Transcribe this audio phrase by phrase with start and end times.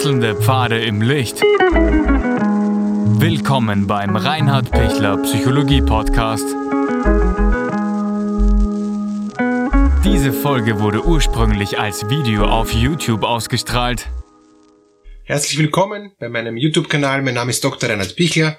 [0.00, 1.42] Wechselnde Pfade im Licht.
[3.20, 6.46] Willkommen beim Reinhard Pichler Psychologie Podcast.
[10.02, 14.08] Diese Folge wurde ursprünglich als Video auf YouTube ausgestrahlt.
[15.24, 17.20] Herzlich willkommen bei meinem YouTube-Kanal.
[17.20, 17.90] Mein Name ist Dr.
[17.90, 18.58] Reinhard Pichler.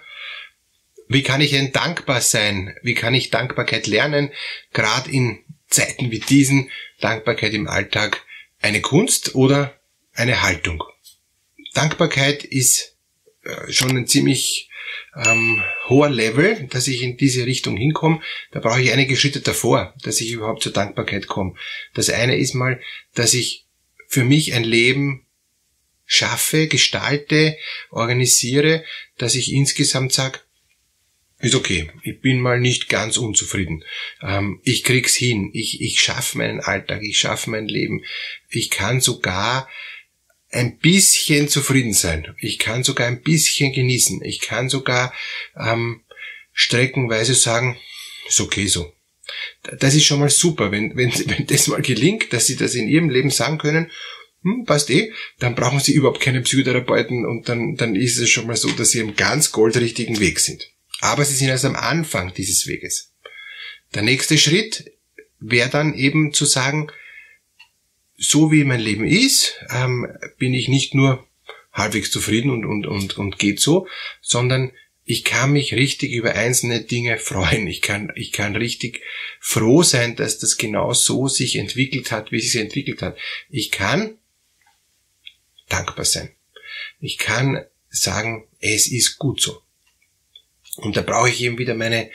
[1.08, 2.76] Wie kann ich denn dankbar sein?
[2.84, 4.30] Wie kann ich Dankbarkeit lernen?
[4.74, 6.70] Gerade in Zeiten wie diesen,
[7.00, 8.22] Dankbarkeit im Alltag,
[8.62, 9.74] eine Kunst oder
[10.14, 10.84] eine Haltung?
[11.74, 12.98] Dankbarkeit ist
[13.44, 14.70] äh, schon ein ziemlich
[15.16, 18.22] ähm, hoher Level, dass ich in diese Richtung hinkomme.
[18.52, 21.56] Da brauche ich einige Schritte davor, dass ich überhaupt zur Dankbarkeit komme.
[21.94, 22.80] Das eine ist mal,
[23.14, 23.66] dass ich
[24.08, 25.26] für mich ein Leben
[26.06, 27.58] schaffe, gestalte,
[27.90, 28.84] organisiere,
[29.18, 30.40] dass ich insgesamt sage,
[31.40, 31.90] ist okay.
[32.04, 33.84] Ich bin mal nicht ganz unzufrieden.
[34.22, 35.50] Ähm, ich krieg's hin.
[35.54, 37.02] Ich, ich schaffe meinen Alltag.
[37.02, 38.04] Ich schaffe mein Leben.
[38.50, 39.68] Ich kann sogar
[40.52, 42.36] ein bisschen zufrieden sein.
[42.40, 44.22] Ich kann sogar ein bisschen genießen.
[44.24, 45.14] Ich kann sogar
[45.58, 46.02] ähm,
[46.52, 47.78] streckenweise sagen,
[48.28, 48.94] ist okay so.
[49.80, 52.88] Das ist schon mal super, wenn, wenn, wenn das mal gelingt, dass Sie das in
[52.88, 53.90] Ihrem Leben sagen können,
[54.44, 58.48] hm, passt eh, dann brauchen Sie überhaupt keine Psychotherapeuten und dann, dann ist es schon
[58.48, 60.68] mal so, dass Sie im ganz goldrichtigen Weg sind.
[61.00, 63.14] Aber Sie sind erst am Anfang dieses Weges.
[63.94, 64.92] Der nächste Schritt
[65.40, 66.92] wäre dann eben zu sagen,
[68.24, 71.28] so wie mein Leben ist, ähm, bin ich nicht nur
[71.74, 73.88] halbwegs zufrieden und, und, und, und geht so,
[74.22, 74.72] sondern
[75.06, 77.66] ich kann mich richtig über einzelne Dinge freuen.
[77.66, 79.02] Ich kann, ich kann richtig
[79.40, 83.18] froh sein, dass das genau so sich entwickelt hat, wie es sich entwickelt hat.
[83.50, 84.20] Ich kann
[85.68, 86.30] dankbar sein.
[87.00, 89.64] Ich kann sagen, es ist gut so.
[90.76, 92.12] Und da brauche ich eben wieder meine,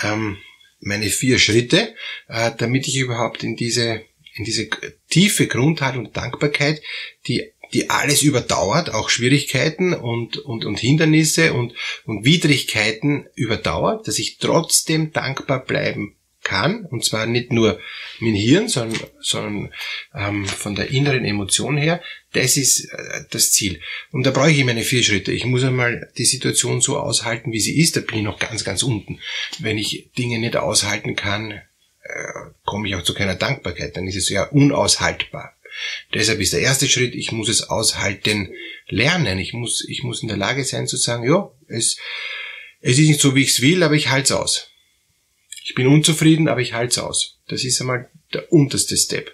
[0.00, 0.38] ähm,
[0.78, 1.96] meine vier Schritte,
[2.28, 4.04] äh, damit ich überhaupt in diese
[4.40, 4.68] in diese
[5.08, 6.82] tiefe Grundhaltung Dankbarkeit,
[7.26, 11.72] die die alles überdauert, auch Schwierigkeiten und, und, und Hindernisse und,
[12.04, 17.78] und Widrigkeiten überdauert, dass ich trotzdem dankbar bleiben kann, und zwar nicht nur
[18.20, 19.72] dem Hirn, sondern, sondern
[20.14, 23.80] ähm, von der inneren Emotion her, das ist äh, das Ziel.
[24.10, 25.32] Und da brauche ich meine vier Schritte.
[25.32, 28.64] Ich muss einmal die Situation so aushalten, wie sie ist, da bin ich noch ganz,
[28.64, 29.20] ganz unten.
[29.58, 34.14] Wenn ich Dinge nicht aushalten kann, äh, komme ich auch zu keiner Dankbarkeit, dann ist
[34.14, 35.56] es ja unaushaltbar.
[36.14, 38.52] Deshalb ist der erste Schritt, ich muss es aushalten
[38.86, 39.40] lernen.
[39.40, 41.96] Ich muss, ich muss in der Lage sein zu sagen, ja, es,
[42.80, 44.68] es ist nicht so, wie ich es will, aber ich halte es aus.
[45.64, 47.38] Ich bin unzufrieden, aber ich halte es aus.
[47.48, 49.32] Das ist einmal der unterste Step.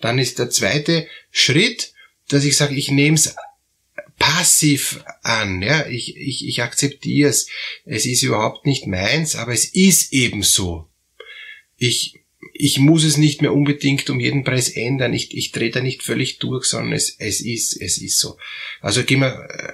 [0.00, 1.92] Dann ist der zweite Schritt,
[2.28, 3.34] dass ich sage, ich nehme es
[4.18, 5.60] passiv an.
[5.60, 7.48] Ja, ich, ich, ich akzeptiere es.
[7.84, 10.86] Es ist überhaupt nicht meins, aber es ist eben so
[11.80, 12.20] ich,
[12.60, 15.14] ich muss es nicht mehr unbedingt um jeden Preis ändern.
[15.14, 18.36] Ich, ich drehe da nicht völlig durch, sondern es, es ist, es ist so.
[18.80, 19.72] Also gehen wir, äh,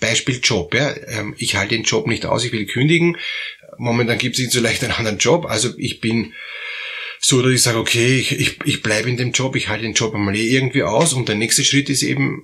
[0.00, 0.94] Beispiel Job, ja.
[1.08, 3.16] Ähm, ich halte den Job nicht aus, ich will kündigen.
[3.78, 5.46] Momentan gibt es nicht so leicht einen anderen Job.
[5.46, 6.32] Also ich bin
[7.20, 9.94] so, dass ich sage, okay, ich, ich, ich bleibe in dem Job, ich halte den
[9.94, 12.42] Job einmal eh irgendwie aus und der nächste Schritt ist eben,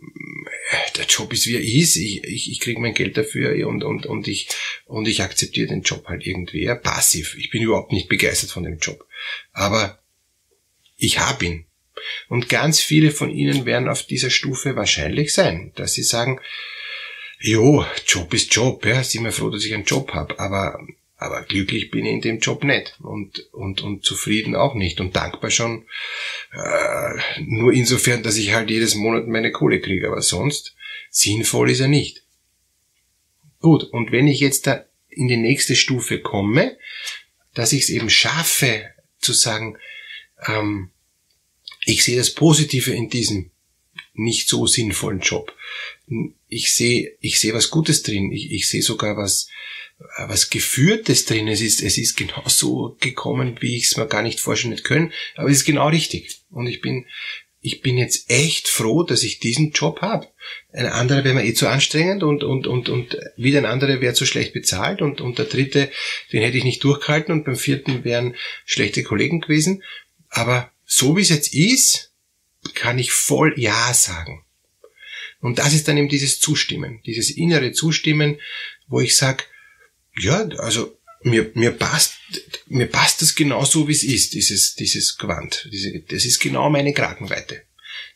[0.97, 4.07] der Job ist wie er ist, ich, ich, ich kriege mein Geld dafür und, und,
[4.07, 4.49] und, ich,
[4.87, 6.65] und ich akzeptiere den Job halt irgendwie.
[6.65, 7.37] Ja, passiv.
[7.39, 9.07] Ich bin überhaupt nicht begeistert von dem Job.
[9.53, 9.99] Aber
[10.97, 11.67] ich habe ihn.
[12.29, 16.41] Und ganz viele von Ihnen werden auf dieser Stufe wahrscheinlich sein, dass sie sagen,
[17.41, 20.79] jo, Job ist Job, ja, sind wir froh, dass ich einen Job habe, aber
[21.21, 25.15] aber glücklich bin ich in dem Job nicht und, und, und zufrieden auch nicht und
[25.15, 25.87] dankbar schon
[26.53, 30.75] äh, nur insofern, dass ich halt jedes Monat meine Kohle kriege, aber sonst
[31.11, 32.25] sinnvoll ist er nicht.
[33.61, 36.79] Gut, und wenn ich jetzt da in die nächste Stufe komme,
[37.53, 38.87] dass ich es eben schaffe
[39.19, 39.77] zu sagen,
[40.47, 40.91] ähm,
[41.85, 43.50] ich sehe das Positive in diesem
[44.21, 45.55] nicht so sinnvollen Job.
[46.49, 48.31] Ich sehe, ich sehe was Gutes drin.
[48.33, 49.49] Ich, ich sehe sogar was,
[50.19, 51.49] was Geführtes drin.
[51.49, 54.85] Es ist, es ist genau so gekommen, wie ich es mir gar nicht vorstellen hätte
[54.85, 55.13] können.
[55.37, 56.41] Aber es ist genau richtig.
[56.51, 57.07] Und ich bin,
[57.61, 60.28] ich bin jetzt echt froh, dass ich diesen Job habe.
[60.73, 64.15] Ein anderer wäre mir eh zu anstrengend und, und, und, und wieder ein anderer wäre
[64.15, 65.91] zu schlecht bezahlt und, und der dritte,
[66.33, 68.34] den hätte ich nicht durchgehalten und beim vierten wären
[68.65, 69.83] schlechte Kollegen gewesen.
[70.28, 72.09] Aber so wie es jetzt ist,
[72.74, 74.45] kann ich voll Ja sagen.
[75.41, 78.39] Und das ist dann eben dieses Zustimmen, dieses innere Zustimmen,
[78.89, 79.48] wo ich sag,
[80.18, 82.15] ja, also mir, mir passt,
[82.66, 85.68] mir passt das genau so, wie es ist, dieses, dieses Gewand.
[85.72, 87.62] Diese, das ist genau meine Kragenweite.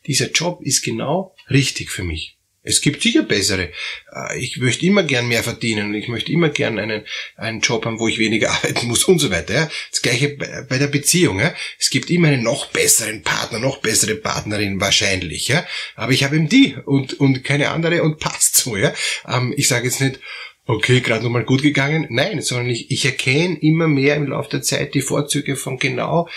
[0.05, 2.37] Dieser Job ist genau richtig für mich.
[2.65, 3.69] Es gibt sicher bessere.
[4.11, 7.99] Äh, ich möchte immer gern mehr verdienen ich möchte immer gern einen, einen Job haben,
[7.99, 9.53] wo ich weniger arbeiten muss und so weiter.
[9.53, 9.69] Ja.
[9.91, 10.29] Das gleiche
[10.69, 11.39] bei der Beziehung.
[11.39, 11.53] Ja.
[11.79, 15.47] Es gibt immer einen noch besseren Partner, noch bessere Partnerin wahrscheinlich.
[15.47, 15.65] Ja.
[15.95, 18.75] Aber ich habe eben die und, und keine andere und passt so.
[18.75, 18.93] Ja.
[19.27, 20.19] Ähm, ich sage jetzt nicht,
[20.65, 22.07] okay, gerade nochmal gut gegangen.
[22.09, 26.27] Nein, sondern ich, ich erkenne immer mehr im Laufe der Zeit die Vorzüge von genau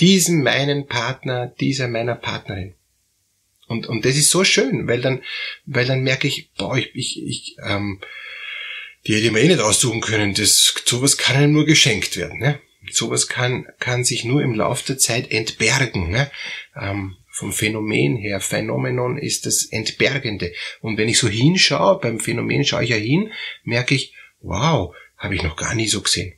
[0.00, 2.75] diesem meinen Partner, dieser meiner Partnerin.
[3.66, 5.22] Und, und das ist so schön, weil dann,
[5.64, 8.00] weil dann merke ich, boah, ich, ich, ich ähm,
[9.06, 10.34] die hätte ich mir eh nicht aussuchen können.
[10.34, 12.40] Das, sowas kann einem nur geschenkt werden.
[12.40, 12.60] Ne?
[12.90, 16.10] Sowas kann, kann sich nur im Laufe der Zeit entbergen.
[16.10, 16.30] Ne?
[16.74, 18.40] Ähm, vom Phänomen her.
[18.40, 20.52] Phänomenon ist das Entbergende.
[20.80, 23.30] Und wenn ich so hinschaue, beim Phänomen schaue ich ja hin,
[23.62, 26.34] merke ich, wow, habe ich noch gar nie so gesehen.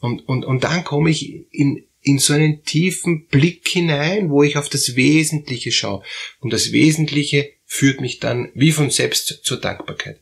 [0.00, 4.56] Und, und, und dann komme ich in, in so einen tiefen Blick hinein, wo ich
[4.56, 6.02] auf das Wesentliche schaue.
[6.38, 10.20] Und das Wesentliche führt mich dann wie von selbst zur Dankbarkeit.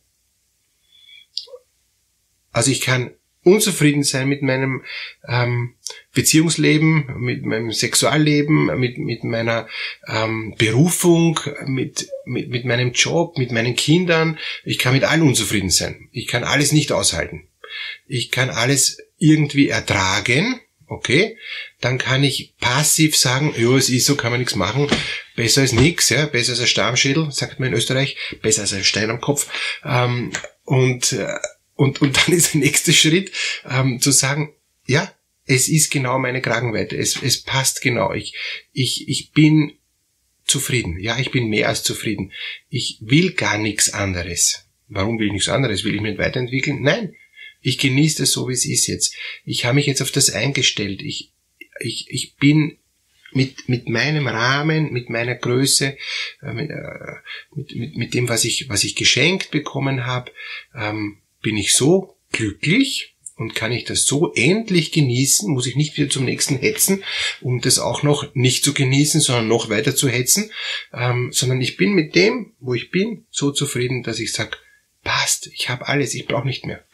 [2.52, 3.10] Also ich kann
[3.42, 4.84] unzufrieden sein mit meinem
[5.26, 5.74] ähm,
[6.14, 9.66] Beziehungsleben, mit meinem Sexualleben, mit, mit meiner
[10.06, 14.38] ähm, Berufung, mit, mit, mit meinem Job, mit meinen Kindern.
[14.64, 16.08] Ich kann mit allen unzufrieden sein.
[16.12, 17.48] Ich kann alles nicht aushalten.
[18.06, 20.60] Ich kann alles irgendwie ertragen,
[20.92, 21.36] okay,
[21.80, 24.88] dann kann ich passiv sagen, ja, es ist so, kann man nichts machen,
[25.36, 28.84] besser als nichts, ja, besser als ein Stammschädel, sagt man in Österreich, besser als ein
[28.84, 29.48] Stein am Kopf.
[29.84, 30.32] Ähm,
[30.64, 31.34] und, äh,
[31.74, 33.32] und, und dann ist der nächste Schritt,
[33.68, 34.54] ähm, zu sagen,
[34.86, 35.12] ja,
[35.46, 38.34] es ist genau meine Kragenweite, es, es passt genau, ich,
[38.72, 39.72] ich, ich bin
[40.44, 42.32] zufrieden, ja, ich bin mehr als zufrieden.
[42.68, 44.66] Ich will gar nichts anderes.
[44.88, 45.84] Warum will ich nichts anderes?
[45.84, 46.82] Will ich mich weiterentwickeln?
[46.82, 47.14] Nein,
[47.62, 49.14] ich genieße es so, wie es ist jetzt.
[49.44, 51.00] Ich habe mich jetzt auf das eingestellt.
[51.02, 51.32] Ich,
[51.80, 52.78] ich, ich bin
[53.32, 55.96] mit, mit meinem Rahmen, mit meiner Größe,
[56.42, 57.14] äh, mit, äh,
[57.54, 60.32] mit, mit, mit dem, was ich, was ich geschenkt bekommen habe,
[60.74, 65.96] ähm, bin ich so glücklich und kann ich das so endlich genießen, muss ich nicht
[65.96, 67.02] wieder zum nächsten hetzen,
[67.40, 70.50] um das auch noch nicht zu genießen, sondern noch weiter zu hetzen,
[70.92, 74.58] ähm, sondern ich bin mit dem, wo ich bin, so zufrieden, dass ich sage,
[75.02, 76.84] passt, ich habe alles, ich brauche nicht mehr.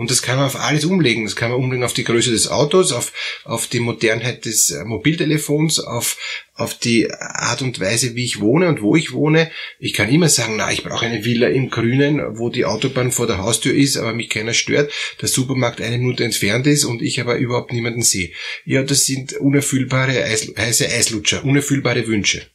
[0.00, 1.24] Und das kann man auf alles umlegen.
[1.24, 3.12] Das kann man umlegen auf die Größe des Autos, auf,
[3.44, 6.16] auf die Modernheit des äh, Mobiltelefons, auf,
[6.54, 9.50] auf die Art und Weise, wie ich wohne und wo ich wohne.
[9.78, 13.26] Ich kann immer sagen, na, ich brauche eine Villa im Grünen, wo die Autobahn vor
[13.26, 17.20] der Haustür ist, aber mich keiner stört, der Supermarkt eine Minute entfernt ist und ich
[17.20, 18.30] aber überhaupt niemanden sehe.
[18.64, 22.46] Ja, das sind unerfüllbare Eis, heiße Eislutscher, unerfüllbare Wünsche.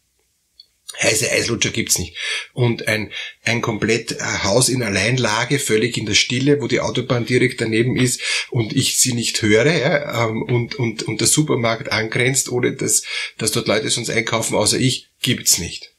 [1.01, 2.15] Heiße Eislutscher gibt's nicht.
[2.53, 3.12] Und ein,
[3.44, 7.97] ein komplett äh, Haus in Alleinlage, völlig in der Stille, wo die Autobahn direkt daneben
[7.97, 12.74] ist und ich sie nicht höre, ja, ähm, und, und, und der Supermarkt angrenzt, ohne
[12.74, 13.03] dass,
[13.38, 15.94] dass dort Leute sonst einkaufen, außer ich, gibt's nicht.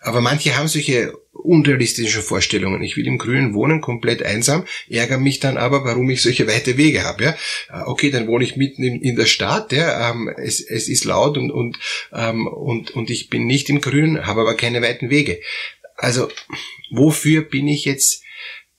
[0.00, 2.82] Aber manche haben solche unrealistischen Vorstellungen.
[2.82, 6.76] Ich will im Grünen wohnen, komplett einsam, ärgere mich dann aber, warum ich solche weite
[6.76, 7.24] Wege habe.
[7.24, 7.30] Ja?
[7.70, 10.10] Äh, okay, dann wohne ich mitten in, in der Stadt, ja?
[10.10, 11.78] Ähm, es, es ist laut und, und,
[12.12, 15.40] ähm, und, und ich bin nicht im Grünen, habe aber keine weiten Wege.
[15.96, 16.28] Also
[16.90, 18.22] wofür bin ich jetzt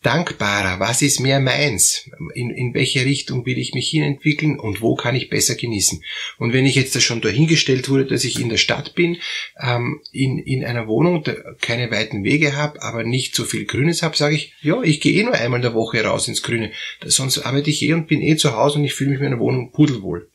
[0.01, 0.79] dankbarer?
[0.79, 2.09] Was ist mehr meins?
[2.33, 6.03] In, in welche Richtung will ich mich hinentwickeln und wo kann ich besser genießen?
[6.37, 9.17] Und wenn ich jetzt da schon dahingestellt wurde, dass ich in der Stadt bin,
[9.59, 11.23] ähm, in, in einer Wohnung,
[11.61, 15.13] keine weiten Wege habe, aber nicht so viel Grünes habe, sage ich, ja, ich gehe
[15.13, 16.71] eh nur einmal in der Woche raus ins Grüne.
[17.05, 19.39] Sonst arbeite ich eh und bin eh zu Hause und ich fühle mich in meiner
[19.39, 20.29] Wohnung pudelwohl.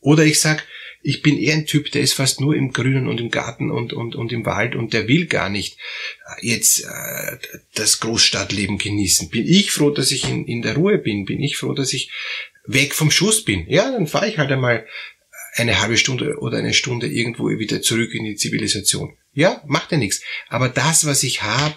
[0.00, 0.66] Oder ich sag,
[1.02, 3.92] ich bin eher ein Typ, der ist fast nur im Grünen und im Garten und,
[3.92, 5.78] und, und im Wald und der will gar nicht
[6.26, 7.38] äh, jetzt äh,
[7.74, 9.30] das Großstadtleben genießen.
[9.30, 11.24] Bin ich froh, dass ich in, in der Ruhe bin?
[11.24, 12.10] Bin ich froh, dass ich
[12.66, 13.66] weg vom Schuss bin?
[13.68, 14.86] Ja, dann fahre ich halt einmal
[15.54, 19.16] eine halbe Stunde oder eine Stunde irgendwo wieder zurück in die Zivilisation.
[19.32, 20.22] Ja, macht ja nichts.
[20.48, 21.76] Aber das, was ich habe,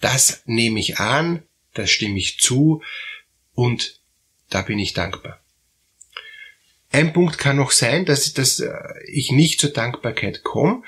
[0.00, 1.42] das nehme ich an,
[1.74, 2.82] das stimme ich zu
[3.54, 4.00] und
[4.48, 5.40] da bin ich dankbar.
[6.90, 8.72] Ein Punkt kann noch sein, dass, dass äh,
[9.06, 10.82] ich nicht zur Dankbarkeit komme,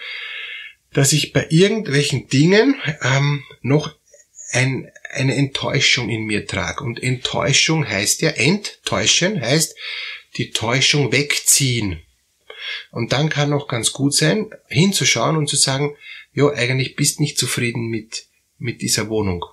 [0.92, 3.94] dass ich bei irgendwelchen Dingen ähm, noch
[4.50, 6.84] ein, eine Enttäuschung in mir trage.
[6.84, 9.76] Und Enttäuschung heißt ja, enttäuschen heißt
[10.36, 12.02] die Täuschung wegziehen.
[12.90, 15.96] Und dann kann noch ganz gut sein, hinzuschauen und zu sagen,
[16.32, 18.26] ja, eigentlich bist nicht zufrieden mit,
[18.58, 19.44] mit dieser Wohnung.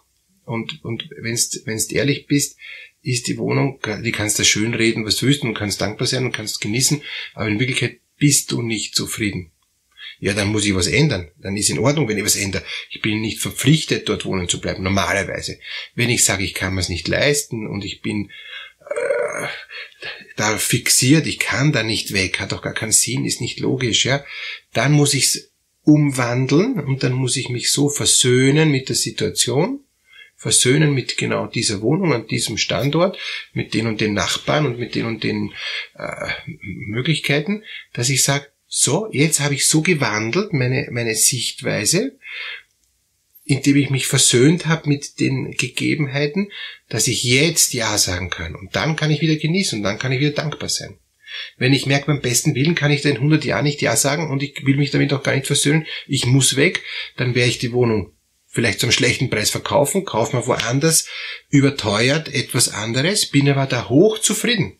[0.45, 1.37] Und, und wenn
[1.77, 2.57] du ehrlich bist,
[3.01, 6.25] ist die Wohnung, die kannst du schön reden, was du willst und kannst dankbar sein
[6.25, 7.01] und kannst genießen,
[7.33, 9.51] aber in Wirklichkeit bist du nicht zufrieden.
[10.19, 11.31] Ja, dann muss ich was ändern.
[11.37, 12.63] Dann ist in Ordnung, wenn ich was ändere.
[12.89, 15.59] Ich bin nicht verpflichtet, dort wohnen zu bleiben, normalerweise.
[15.95, 18.29] Wenn ich sage, ich kann mir es nicht leisten und ich bin
[18.81, 19.47] äh,
[20.35, 24.03] da fixiert, ich kann da nicht weg, hat auch gar keinen Sinn, ist nicht logisch,
[24.03, 24.25] ja,
[24.73, 25.45] dann muss ich
[25.83, 29.85] umwandeln und dann muss ich mich so versöhnen mit der Situation,
[30.39, 33.19] versöhnen mit genau dieser Wohnung an diesem Standort,
[33.51, 35.53] mit den und den Nachbarn und mit den und den
[35.95, 36.29] äh,
[36.63, 42.17] Möglichkeiten, dass ich sage, so, jetzt habe ich so gewandelt, meine, meine Sichtweise,
[43.43, 46.51] indem ich mich versöhnt habe mit den Gegebenheiten,
[46.87, 48.55] dass ich jetzt Ja sagen kann.
[48.55, 50.99] Und dann kann ich wieder genießen und dann kann ich wieder dankbar sein.
[51.57, 54.29] Wenn ich merke, beim besten Willen kann ich da in 100 Jahren nicht Ja sagen
[54.29, 56.81] und ich will mich damit auch gar nicht versöhnen, ich muss weg,
[57.17, 58.13] dann werde ich die Wohnung
[58.49, 61.07] vielleicht zum schlechten Preis verkaufen, kaufe mir woanders
[61.49, 64.79] überteuert etwas anderes, bin aber da hoch zufrieden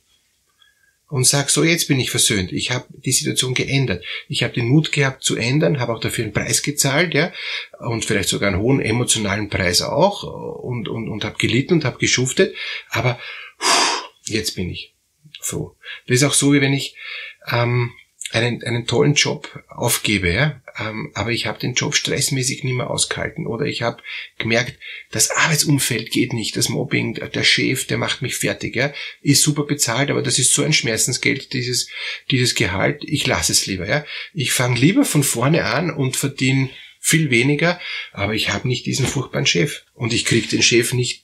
[1.09, 2.51] und sag so, jetzt bin ich versöhnt.
[2.51, 4.05] Ich habe die Situation geändert.
[4.27, 7.33] Ich habe den Mut gehabt zu ändern, habe auch dafür einen Preis gezahlt, ja,
[7.79, 11.97] und vielleicht sogar einen hohen emotionalen Preis auch und und und habe gelitten und habe
[11.97, 12.55] geschuftet,
[12.89, 13.19] aber
[14.25, 14.95] jetzt bin ich
[15.41, 15.75] froh.
[16.07, 16.95] Das ist auch so, wie wenn ich
[17.51, 17.91] ähm,
[18.31, 22.89] einen, einen tollen Job aufgebe, ja, ähm, aber ich habe den Job stressmäßig nicht mehr
[22.89, 23.47] ausgehalten.
[23.47, 24.03] Oder ich habe
[24.37, 24.77] gemerkt,
[25.11, 29.63] das Arbeitsumfeld geht nicht, das Mobbing, der Chef, der macht mich fertig, ja, ist super
[29.63, 31.89] bezahlt, aber das ist so ein Schmerzensgeld, dieses,
[32.29, 34.05] dieses Gehalt, ich lasse es lieber, ja.
[34.33, 36.69] Ich fange lieber von vorne an und verdiene
[37.01, 37.79] viel weniger,
[38.11, 39.83] aber ich habe nicht diesen furchtbaren Chef.
[39.93, 41.23] Und ich krieg den Chef nicht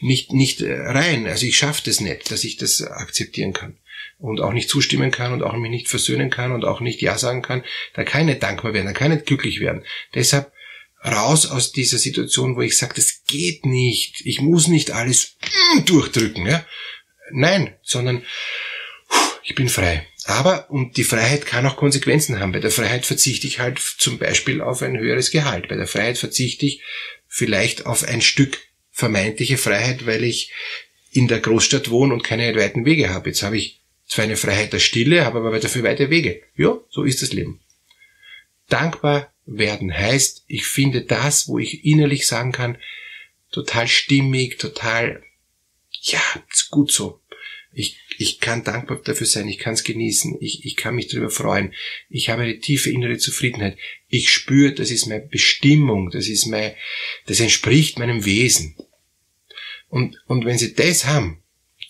[0.00, 1.26] nicht nicht rein.
[1.26, 3.76] Also ich schaffe das nicht, dass ich das akzeptieren kann
[4.18, 7.18] und auch nicht zustimmen kann und auch mich nicht versöhnen kann und auch nicht Ja
[7.18, 7.64] sagen kann,
[7.94, 9.84] da kann ich nicht dankbar werden, da kann ich nicht glücklich werden.
[10.14, 10.52] Deshalb
[11.04, 15.36] raus aus dieser Situation, wo ich sage, das geht nicht, ich muss nicht alles
[15.84, 16.46] durchdrücken.
[16.46, 16.64] Ja?
[17.30, 18.24] Nein, sondern
[19.44, 20.06] ich bin frei.
[20.24, 22.52] Aber, und die Freiheit kann auch Konsequenzen haben.
[22.52, 25.68] Bei der Freiheit verzichte ich halt zum Beispiel auf ein höheres Gehalt.
[25.68, 26.82] Bei der Freiheit verzichte ich
[27.26, 28.58] vielleicht auf ein Stück
[28.90, 30.52] vermeintliche Freiheit, weil ich
[31.12, 33.30] in der Großstadt wohne und keine weiten Wege habe.
[33.30, 33.77] Jetzt habe ich
[34.08, 36.42] zwar eine Freiheit der Stille, habe aber dafür weite Wege.
[36.56, 37.60] Ja, so ist das Leben.
[38.68, 42.78] Dankbar werden heißt, ich finde das, wo ich innerlich sagen kann,
[43.50, 45.22] total stimmig, total,
[46.02, 47.20] ja, ist gut so.
[47.72, 51.30] Ich, ich kann dankbar dafür sein, ich kann es genießen, ich, ich kann mich darüber
[51.30, 51.74] freuen,
[52.08, 53.78] ich habe eine tiefe innere Zufriedenheit.
[54.08, 56.74] Ich spüre, das ist meine Bestimmung, das ist mein,
[57.26, 58.76] das entspricht meinem Wesen.
[59.88, 61.42] Und, und wenn Sie das haben,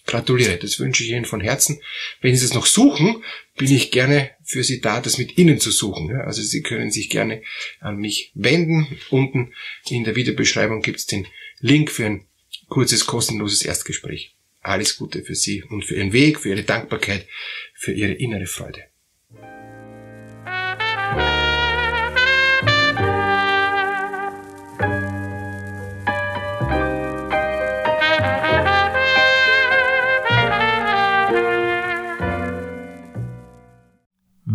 [0.09, 0.57] gratuliere.
[0.57, 1.81] Das wünsche ich Ihnen von Herzen.
[2.21, 3.23] Wenn Sie es noch suchen,
[3.57, 6.11] bin ich gerne für Sie da, das mit Ihnen zu suchen.
[6.17, 7.43] Also Sie können sich gerne
[7.79, 8.99] an mich wenden.
[9.11, 9.53] Unten
[9.89, 11.29] in der Videobeschreibung gibt es den
[11.61, 12.25] Link für ein
[12.69, 14.35] kurzes, kostenloses Erstgespräch.
[14.63, 17.27] Alles Gute für Sie und für Ihren Weg, für Ihre Dankbarkeit,
[17.75, 18.88] für Ihre innere Freude.